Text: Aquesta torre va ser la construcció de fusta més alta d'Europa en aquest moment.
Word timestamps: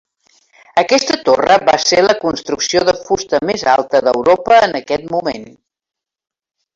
Aquesta 0.81 1.17
torre 1.27 1.57
va 1.67 1.75
ser 1.83 1.99
la 2.05 2.15
construcció 2.23 2.81
de 2.89 2.95
fusta 3.03 3.41
més 3.49 3.65
alta 3.77 4.01
d'Europa 4.07 4.59
en 4.69 4.73
aquest 4.81 5.07
moment. 5.17 5.47